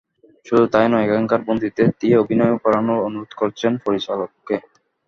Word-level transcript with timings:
শুধু 0.45 0.63
তা-ই 0.73 0.87
নয়, 0.91 1.05
এখানকার 1.05 1.41
বন্দীদের 1.47 1.89
দিয়ে 1.99 2.15
অভিনয়ও 2.17 2.61
করানোর 2.63 2.99
অনুরোধ 3.07 3.31
করেছেন 3.39 3.71
পরিচালককে। 3.85 4.55